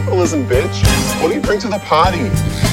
[0.00, 0.82] capitalism, bitch.
[1.20, 2.69] What do you bring to the party?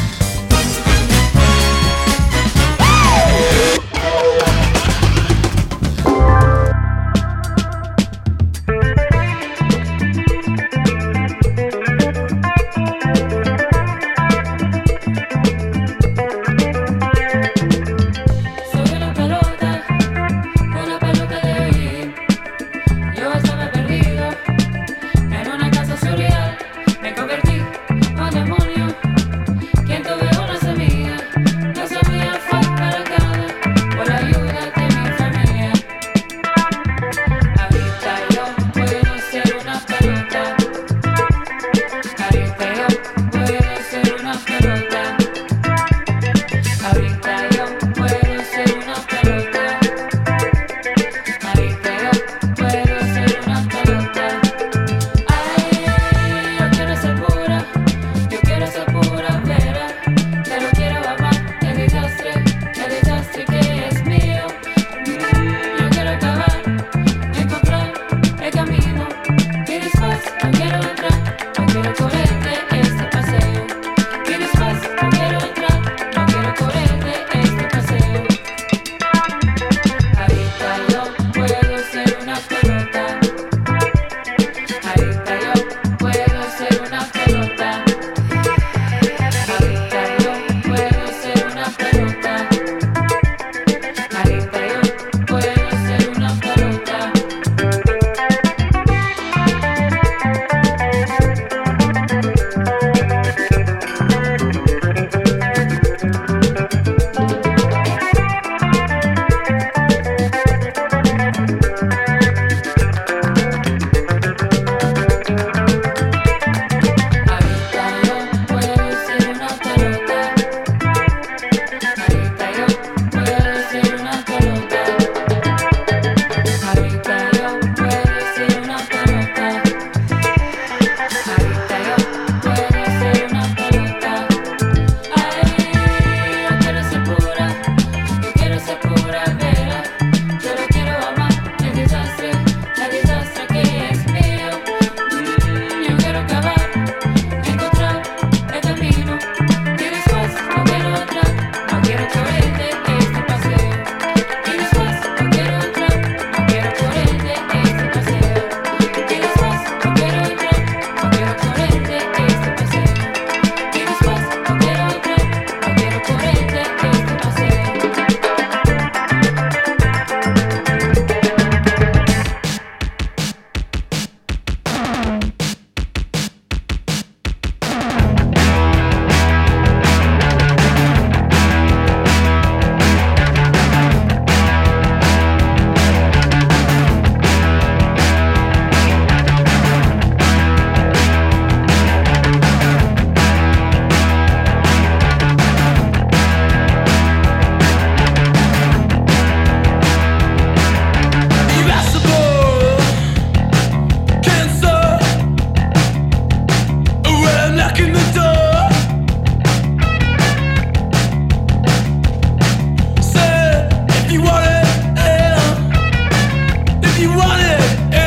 [216.99, 218.06] you want it.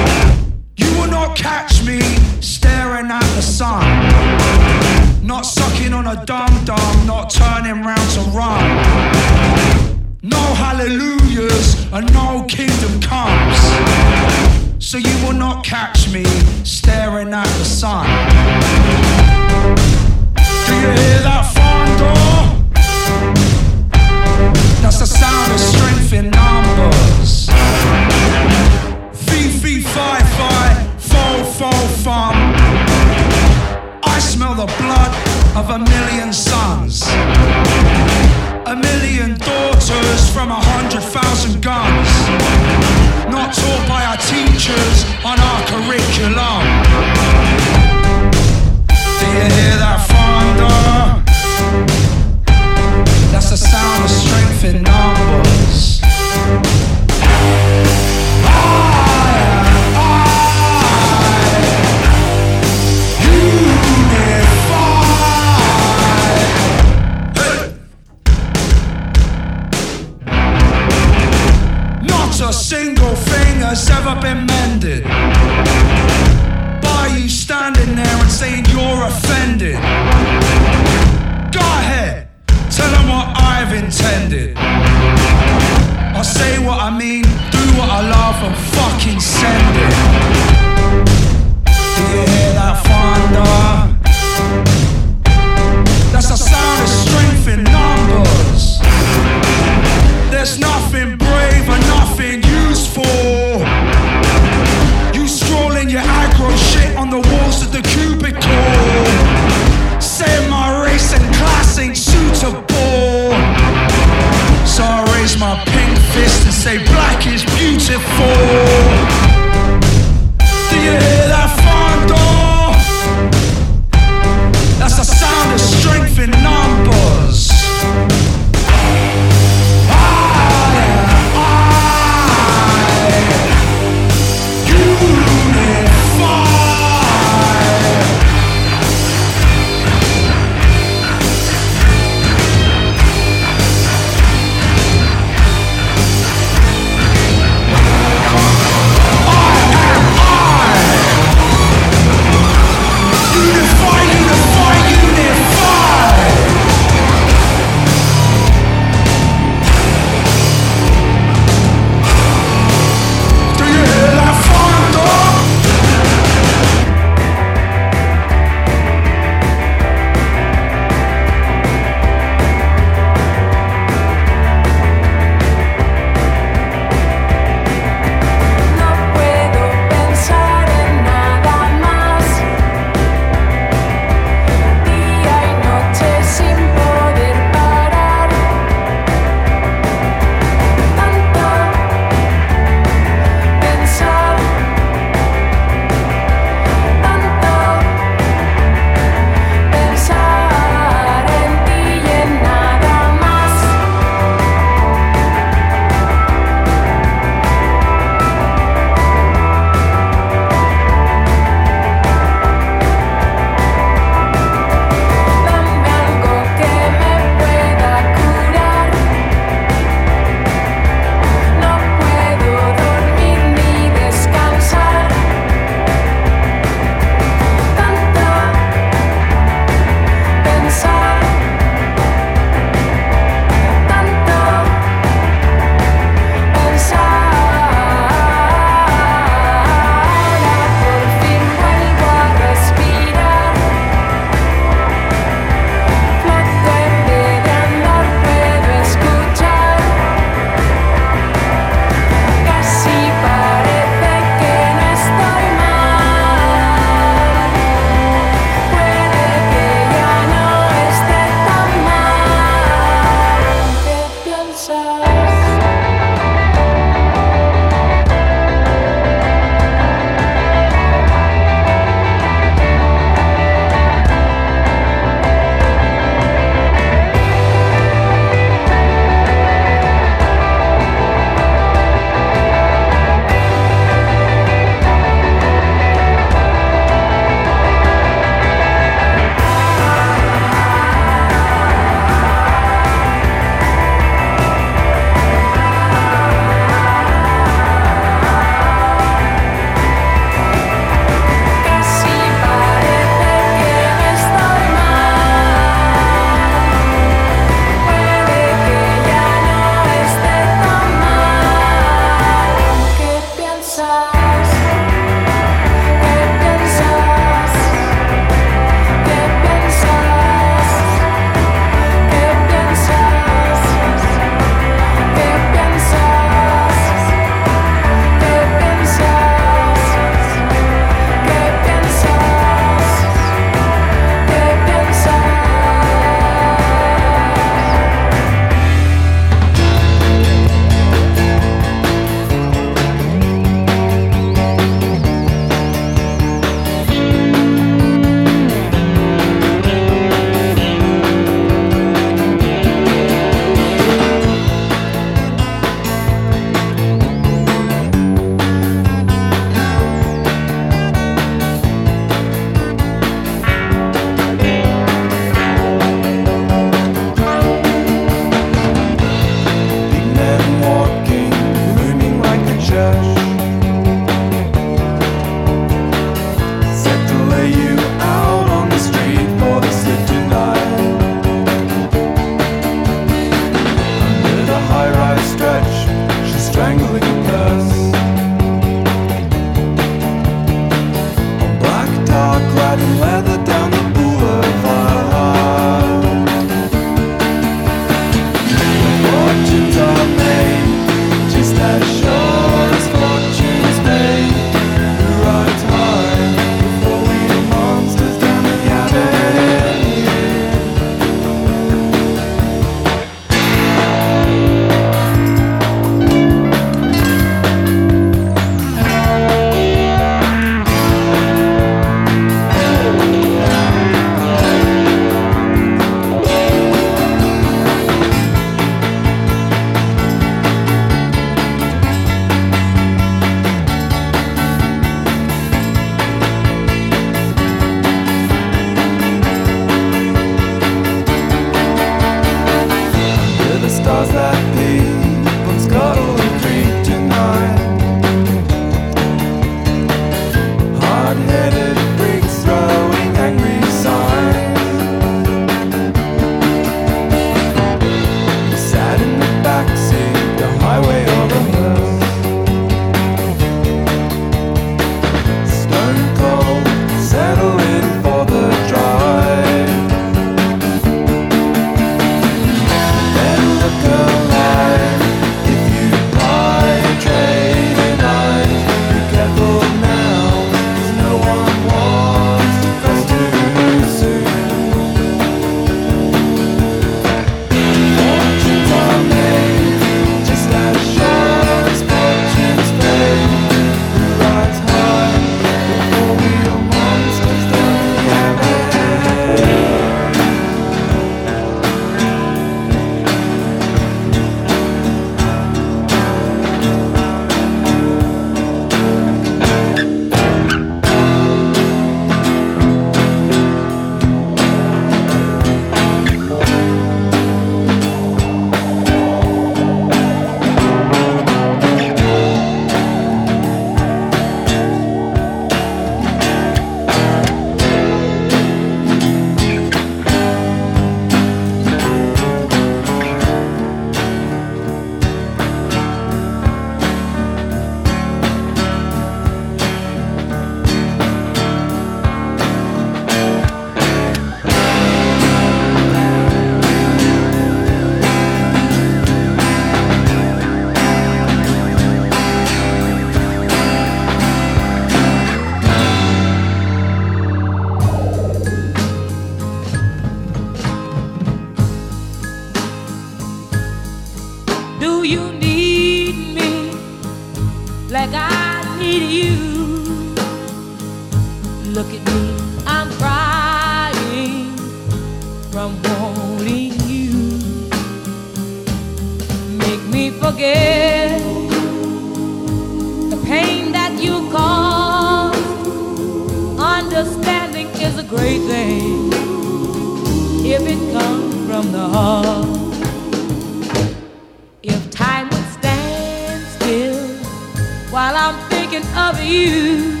[598.00, 600.00] While I'm thinking of you,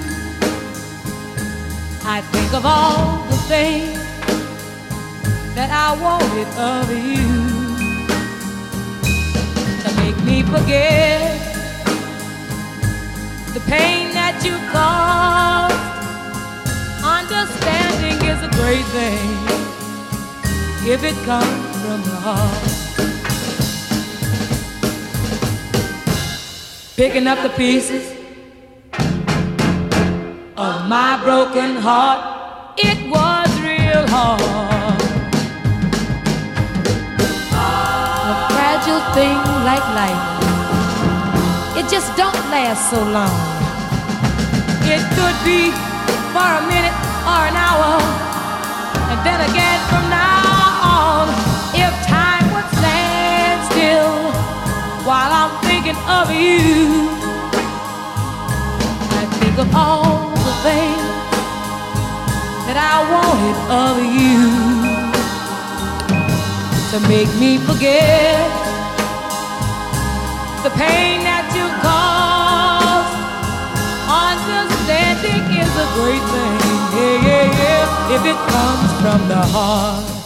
[2.16, 3.98] I think of all the things
[5.54, 7.28] that I wanted of you
[9.82, 11.20] to make me forget
[13.52, 15.76] the pain that you caused.
[17.04, 19.30] Understanding is a great thing
[20.88, 22.79] if it comes from the heart.
[27.00, 28.12] Picking up the pieces
[30.54, 35.00] of my broken heart, it was real hard.
[37.56, 40.24] A fragile thing like life,
[41.78, 43.32] it just don't last so long.
[44.84, 45.72] It could be
[46.36, 47.96] for a minute or an hour,
[49.08, 49.80] and then again
[55.90, 57.08] thinking of you,
[59.10, 61.02] I think of all the things
[62.66, 64.40] that I wanted of you
[66.90, 68.50] to make me forget
[70.62, 73.18] the pain that you caused.
[74.06, 76.58] Understanding is a great thing,
[76.94, 80.19] yeah, yeah, yeah, if it comes from the heart.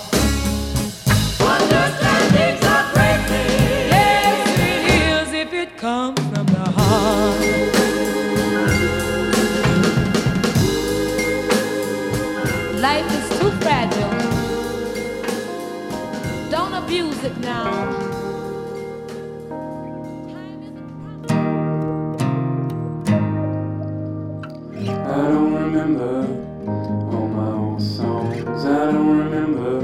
[25.75, 26.27] Remember
[27.17, 28.65] all my own songs.
[28.65, 29.81] I don't remember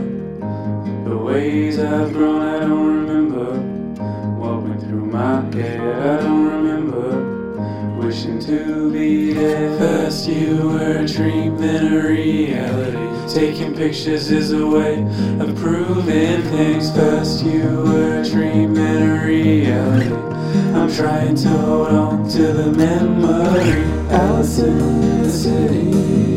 [1.08, 2.42] the ways I've grown.
[2.42, 3.58] I don't remember
[4.38, 5.80] what went through my head.
[5.80, 9.78] I don't remember wishing to be dead.
[9.78, 13.09] First you were a dream, then a reality.
[13.32, 15.04] Taking pictures is a way
[15.38, 16.90] of proving things.
[16.90, 20.12] First you were a dream, then a reality.
[20.74, 23.84] I'm trying to hold on to the memory.
[24.10, 26.36] Alice in the city.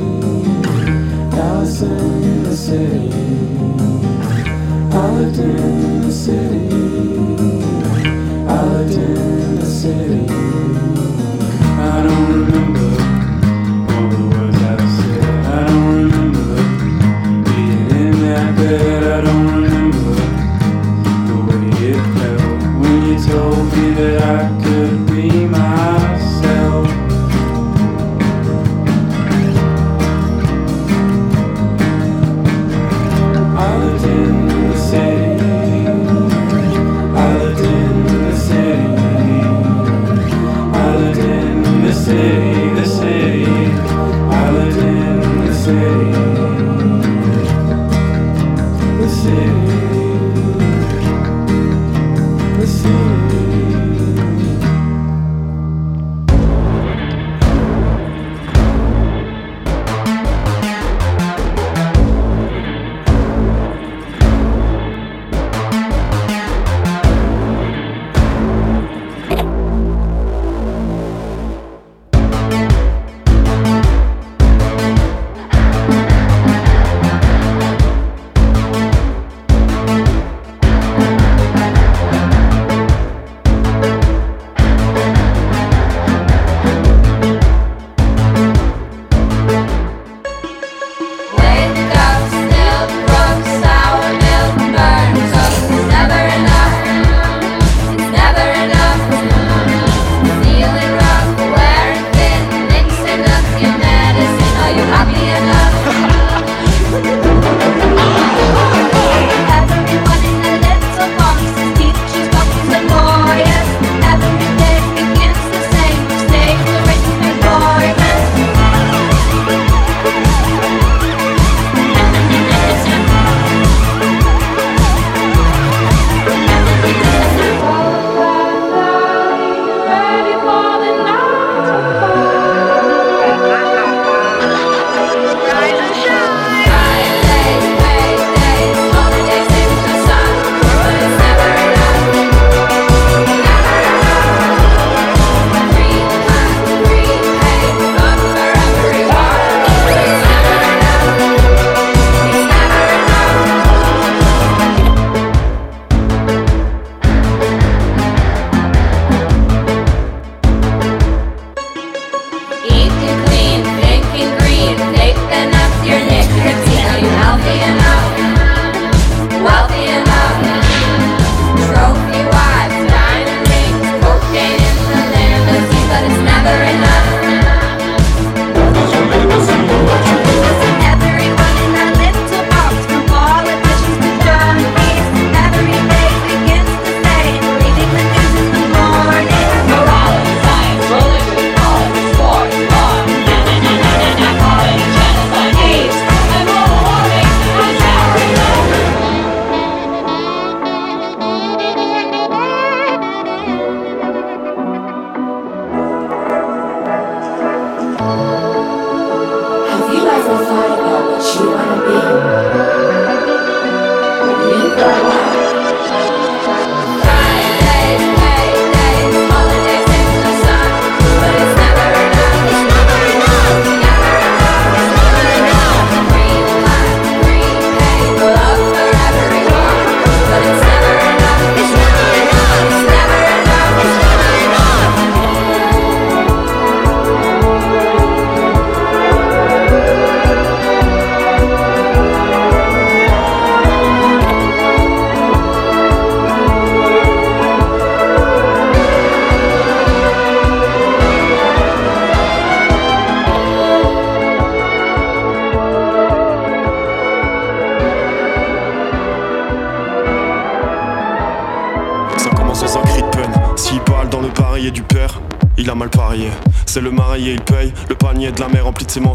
[1.35, 3.11] Alice in the city.
[4.95, 6.69] I lived in the city.
[8.47, 10.25] I lived in the city.
[11.79, 12.72] I don't remember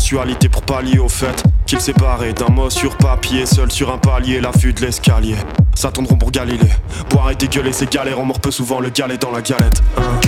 [0.08, 4.40] ses pour pallier au fait qu'il barré d'un mot sur papier, seul sur un palier,
[4.40, 5.36] l'affût de l'escalier.
[5.74, 6.70] S'attendront pour Galilée.
[7.10, 9.82] Boire et dégueuler, c'est galère, on mord peu souvent le galet dans la galette.
[9.98, 10.18] Hein.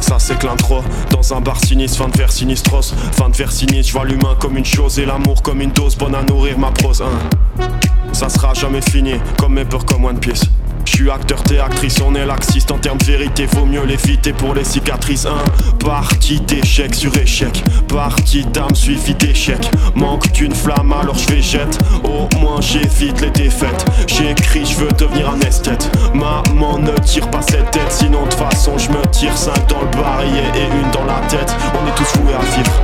[0.00, 3.52] Ça c'est que l'intro Dans un bar sinistre, fin de vers sinistros Fin de vers
[3.52, 6.58] sinistre, je vois l'humain comme une chose Et l'amour comme une dose bonne à nourrir
[6.58, 7.66] ma prose hein.
[8.12, 10.44] Ça sera jamais fini, comme mes peurs comme One Piece
[11.00, 14.54] suis acteur, t'es actrice, on est laxiste en termes de vérité, vaut mieux l'éviter pour
[14.54, 15.24] les cicatrices.
[15.24, 15.42] Un
[15.82, 19.70] parti d'échec sur échec, partie d'âme suivi d'échec.
[19.94, 21.78] Manque d'une flamme, alors je vais jette.
[22.04, 23.84] Au moins j'évite les défaites.
[24.06, 25.90] J'écris, je veux devenir un esthète.
[26.12, 29.96] Maman ne tire pas cette tête, sinon de façon je me tire 5 dans le
[29.96, 31.54] barillet et une dans la tête.
[31.82, 32.79] On est tous voués à vivre.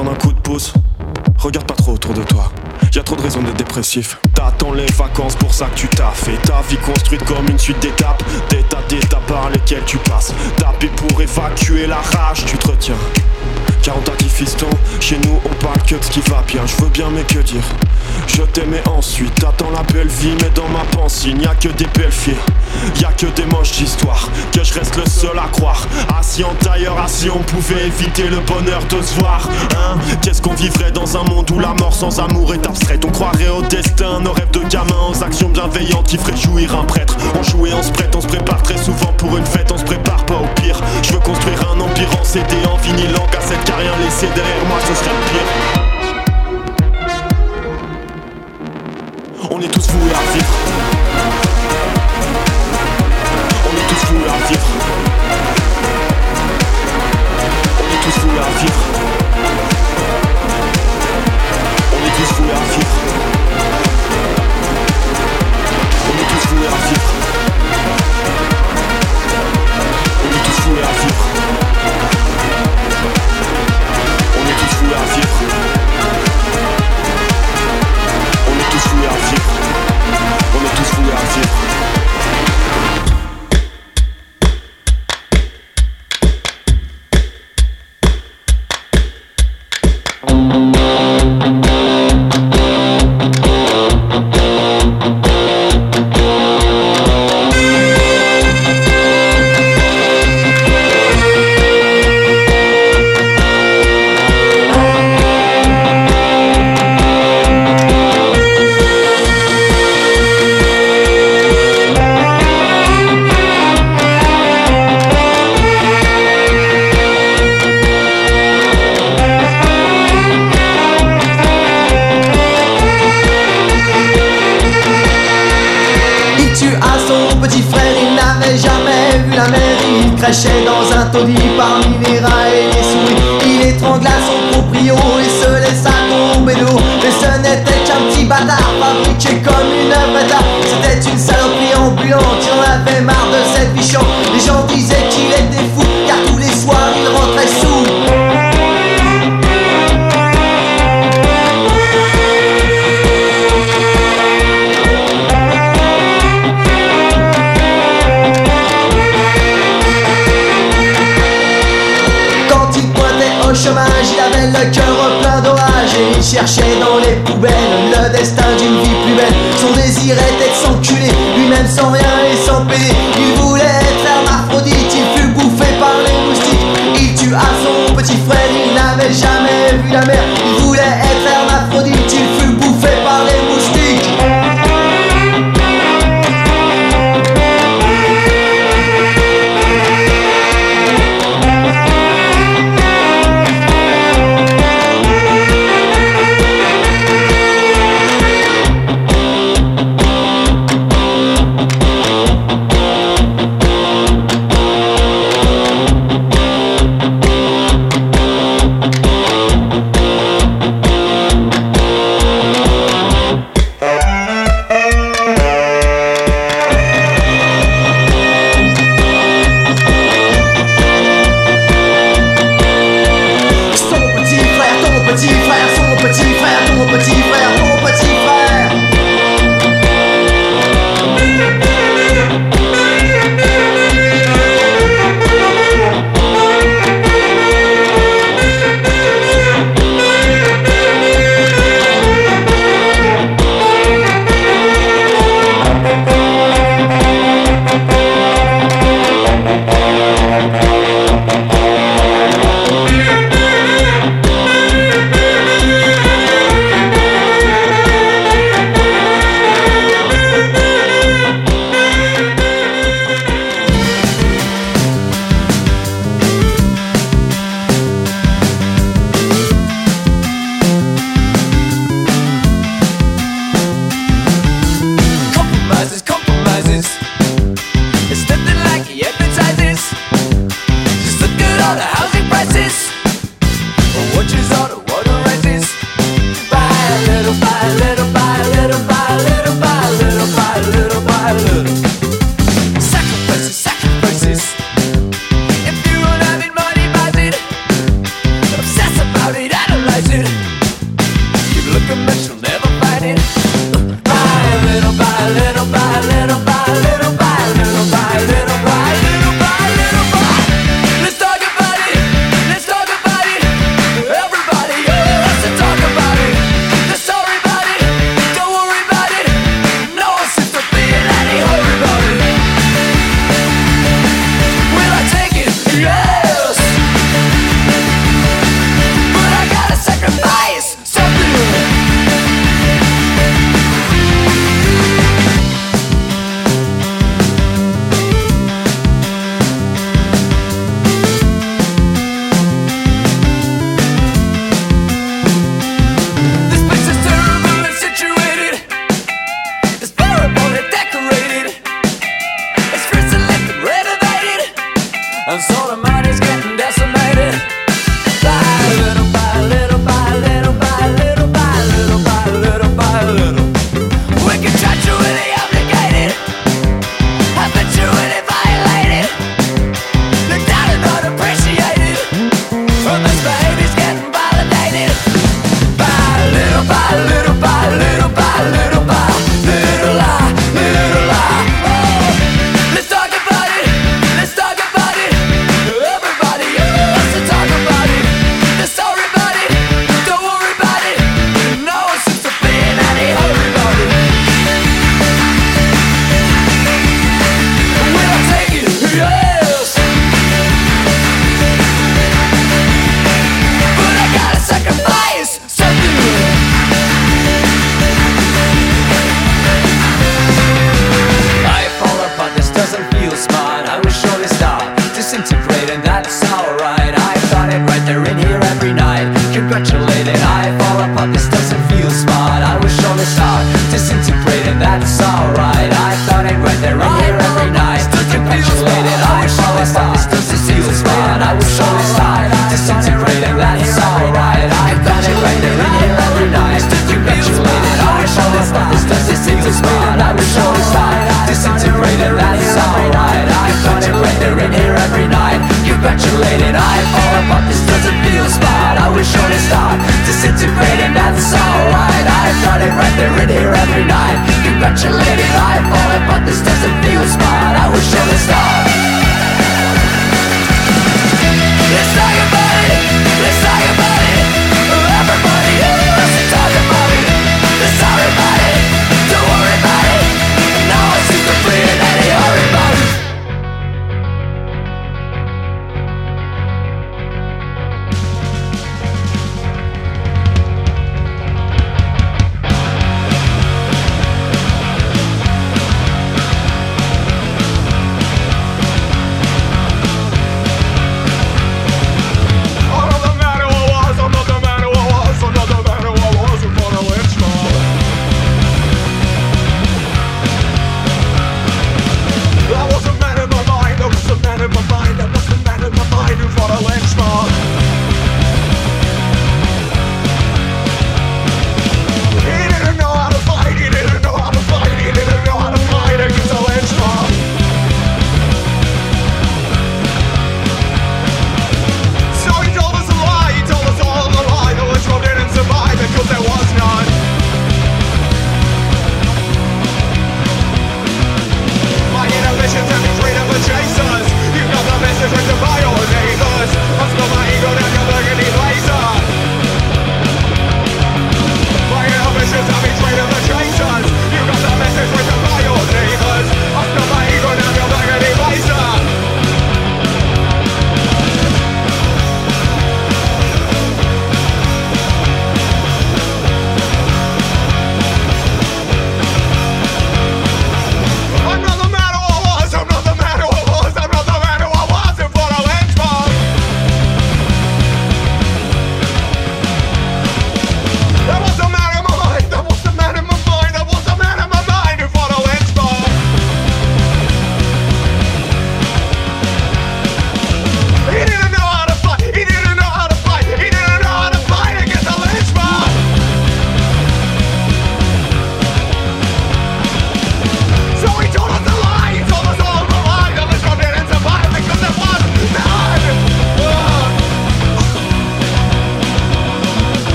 [0.00, 0.72] Besoin d'un coup de pouce.
[1.38, 2.50] Regarde pas trop autour de toi.
[2.94, 4.18] Y'a trop de raisons d'être dépressif.
[4.34, 6.36] T'attends les vacances pour ça que tu t'as fait.
[6.42, 8.22] Ta vie construite comme une suite d'étapes.
[8.50, 10.34] D'états d'étapes par lesquelles tu passes.
[10.56, 12.96] Taper pour évacuer la rage, tu te retiens.
[13.82, 14.68] Car on t'a dit fiston,
[15.00, 17.38] chez nous on parle que de ce qui va bien, je veux bien mais que
[17.38, 17.64] dire?
[18.26, 21.86] Je t'aimais ensuite, t'attends la belle vie mais dans ma pensée y a que des
[21.86, 22.34] belles filles
[23.00, 25.86] y a que des moches d'histoire, que je reste le seul à croire.
[26.18, 29.98] Assis en tailleur, assis on pouvait éviter le bonheur de se voir Hein.
[30.22, 33.04] Qu'est-ce qu'on vivrait dans un monde où la mort sans amour est abstraite?
[33.04, 36.84] On croirait au destin, nos rêves de gamins aux actions bienveillantes qui feraient jouir un
[36.84, 37.16] prêtre.
[37.38, 39.78] On joue et on se prête, on se prépare très souvent pour une fête, on
[39.78, 40.80] se prépare pas au pire.
[41.02, 44.64] Je veux construire un empire en CD, en vinyle, en cassette Car rien laissé derrière
[44.68, 45.48] moi ce serait le pire.
[49.50, 50.69] On est tous voués à vivre
[54.40, 54.56] On est
[58.02, 58.82] tous voués à vivre
[61.92, 62.96] On est tous voués à vivre
[66.06, 67.10] On est tous voués à vivre
[70.24, 71.24] On est tous voués à vivre
[74.36, 75.39] On est tous voués à vivre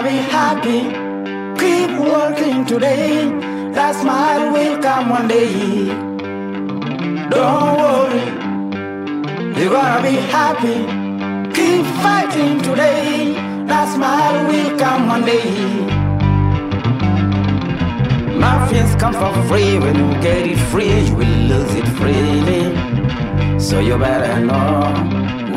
[0.00, 0.80] Gonna be happy.
[1.60, 3.28] Keep working today.
[3.74, 5.88] That smile will come one day.
[7.28, 8.24] Don't worry.
[9.60, 10.78] You're gonna be happy.
[11.52, 13.34] Keep fighting today.
[13.66, 15.50] That smile will come one day.
[18.38, 19.78] Muffins come for free.
[19.78, 23.60] When you get it free, you will lose it freely.
[23.60, 24.94] So you better know.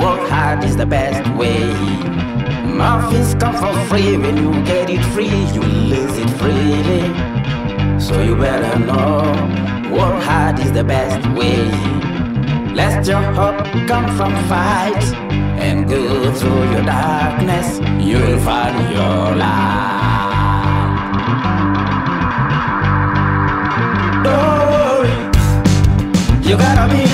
[0.04, 2.12] Work hard is the best way.
[2.74, 4.18] Muffins come for free.
[4.18, 7.04] When you get it free, you lose it freely.
[8.00, 9.22] So you better know.
[9.92, 11.70] Work hard is the best way.
[12.74, 15.04] Let your hope come from fight
[15.62, 17.80] and go through your darkness.
[18.04, 19.94] You'll find your light.
[24.24, 25.16] Don't worry,
[26.48, 27.13] you gotta be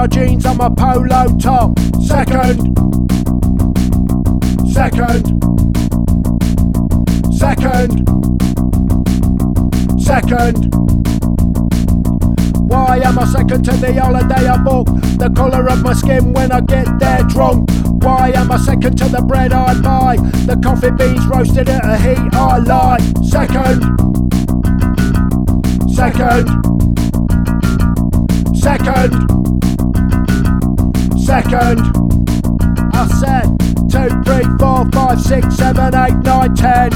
[0.00, 1.78] my jeans and my polo top.
[2.00, 2.58] Second.
[4.72, 5.26] Second.
[7.36, 8.08] Second.
[10.00, 10.74] Second.
[12.70, 14.86] Why am I second to the holiday I book?
[15.18, 17.68] The colour of my skin when I get there drunk.
[18.02, 20.16] Why am I second to the bread I buy?
[20.46, 23.02] The coffee beans roasted at a heat I like.
[23.22, 23.82] Second.
[25.94, 26.48] Second.
[28.56, 29.39] Second.
[31.30, 31.78] Second.
[32.92, 33.46] I said
[33.88, 36.90] two, three, four, five, six, seven, eight, nine, ten.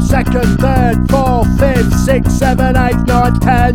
[0.00, 3.74] Second, third, fourth, fifth, sixth, seven, eight, nine, ten.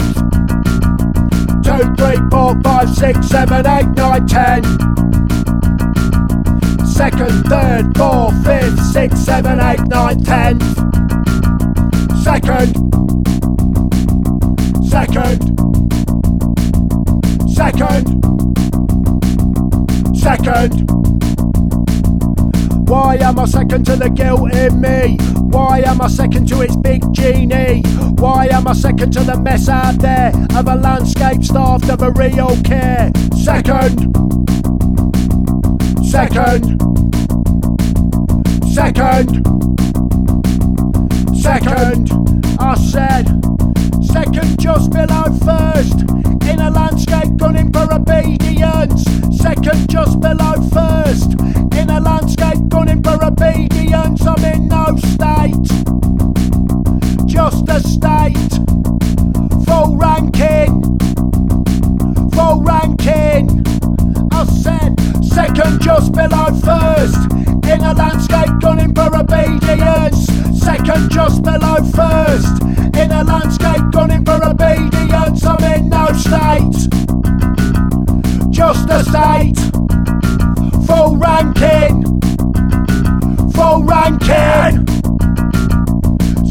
[1.62, 4.64] Two, three, four, five, six, seven, eight, nine, ten.
[6.88, 10.60] Second, third, fourth, fifth, sixth, seven, eight, nine, ten.
[12.24, 12.74] Second.
[14.90, 15.62] Second.
[17.48, 18.31] Second.
[20.22, 20.88] Second.
[22.88, 25.18] Why am I second to the guilt in me?
[25.50, 27.82] Why am I second to its big genie?
[28.18, 32.12] Why am I second to the mess out there of a landscape starved of a
[32.12, 33.12] real care?
[33.36, 34.14] Second.
[36.06, 36.80] Second.
[38.72, 39.44] Second.
[41.36, 42.12] Second.
[42.60, 43.42] I said.
[44.12, 46.02] Second just below first.
[46.50, 49.04] In a landscape gunning for obedience.
[49.38, 51.42] Second just below first
[51.82, 54.22] in a landscape gunning for obedience.
[54.26, 55.68] I'm in no state,
[57.26, 58.54] just a state.
[59.66, 60.82] Full ranking,
[62.32, 63.66] full ranking.
[64.32, 65.01] I said
[65.32, 67.32] second, just below first.
[67.66, 70.28] In a landscape gunning for obedience.
[70.60, 72.62] Second, just below first.
[72.96, 75.46] In a landscape gunning for obedience.
[75.46, 76.90] I'm in no state,
[78.50, 79.60] just a state.
[80.86, 82.04] Full ranking.
[83.52, 84.86] Full ranking.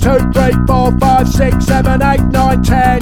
[0.00, 3.00] Two, three, four, five, six, seven, eight, nine, ten.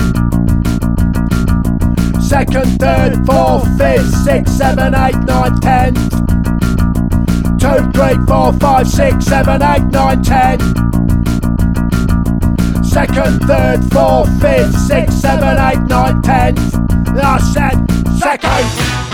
[2.28, 5.94] Second, third, fourth, fifth, sixth, seven, eight, nine, ten.
[7.56, 10.60] Two, three, four, five, six, seven, eight, nine, ten.
[12.84, 16.54] Second, third, fourth, fifth, sixth, seven, eight, nine, ten.
[17.16, 19.07] I said second.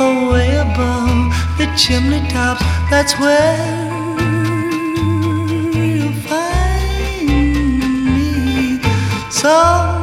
[0.00, 2.62] away above the chimney tops.
[2.90, 3.56] That's where
[5.74, 7.26] you'll find
[8.14, 8.80] me.
[9.30, 9.95] So.